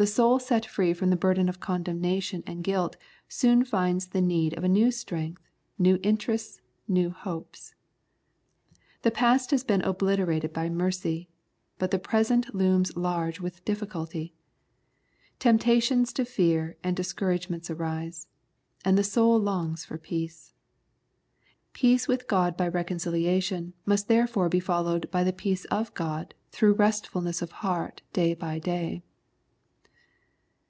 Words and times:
The 0.00 0.06
soul 0.06 0.38
set 0.38 0.64
free 0.64 0.94
from 0.94 1.10
the 1.10 1.16
burden 1.16 1.48
of 1.48 1.58
condemnation 1.58 2.44
and 2.46 2.62
guilt 2.62 2.96
soon 3.28 3.64
finds 3.64 4.06
the 4.06 4.20
need 4.20 4.56
of 4.56 4.62
a 4.62 4.68
new 4.68 4.92
strength, 4.92 5.42
new 5.76 5.98
interests, 6.04 6.60
new 6.86 7.10
hopes. 7.10 7.74
The 9.02 9.10
past 9.10 9.50
has 9.50 9.64
been 9.64 9.80
obliterated 9.80 10.52
by 10.52 10.68
mercy, 10.70 11.28
but 11.78 11.90
the 11.90 11.98
present 11.98 12.54
looms 12.54 12.96
large 12.96 13.40
with 13.40 13.64
difficulty. 13.64 14.36
Temptations 15.40 16.12
to 16.12 16.24
fear 16.24 16.76
and 16.84 16.96
discouragement 16.96 17.68
arise, 17.68 18.28
and 18.84 18.96
the 18.96 19.02
soul 19.02 19.36
longs 19.36 19.84
for 19.84 19.98
peace. 19.98 20.54
Peace 21.72 22.06
with 22.06 22.28
God 22.28 22.56
by 22.56 22.68
reconciliation 22.68 23.72
must 23.84 24.06
therefore 24.06 24.48
be 24.48 24.60
followed 24.60 25.10
by 25.10 25.24
the 25.24 25.32
peace 25.32 25.64
of 25.72 25.92
God 25.94 26.36
through 26.52 26.74
restfulness 26.74 27.42
of 27.42 27.50
heart 27.66 28.02
day 28.12 28.32
by 28.32 28.60
day. 28.60 29.02